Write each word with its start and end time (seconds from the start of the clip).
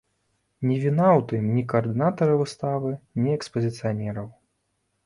Не 0.69 0.77
віна 0.83 1.05
ў 1.09 1.21
тым 1.31 1.43
ні 1.57 1.63
каардынатара 1.75 2.41
выставы, 2.41 2.99
ні 3.23 3.39
экспазіцыянераў. 3.39 4.27